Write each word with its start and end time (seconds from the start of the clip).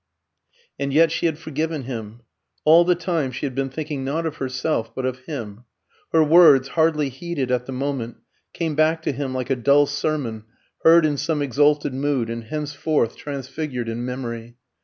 And 0.79 0.91
yet 0.91 1.11
she 1.11 1.27
had 1.27 1.37
forgiven 1.37 1.83
him. 1.83 2.21
All 2.65 2.83
the 2.83 2.95
time 2.95 3.31
she 3.31 3.45
had 3.45 3.53
been 3.53 3.69
thinking, 3.69 4.03
not 4.03 4.25
of 4.25 4.37
herself, 4.37 4.95
but 4.95 5.05
of 5.05 5.19
him. 5.25 5.65
Her 6.11 6.23
words, 6.23 6.69
hardly 6.69 7.09
heeded 7.09 7.51
at 7.51 7.67
the 7.67 7.71
moment, 7.71 8.17
came 8.51 8.73
back 8.73 9.03
to 9.03 9.11
him 9.11 9.31
like 9.35 9.51
a 9.51 9.55
dull 9.55 9.85
sermon 9.85 10.45
heard 10.83 11.05
in 11.05 11.17
some 11.17 11.43
exalted 11.43 11.93
mood, 11.93 12.31
and 12.31 12.45
henceforth 12.45 13.15
transfigured 13.15 13.87
in 13.87 14.03
memory. 14.03 14.57